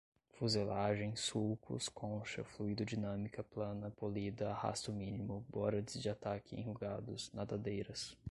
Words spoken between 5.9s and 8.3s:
de ataque enrugados, nadadeiras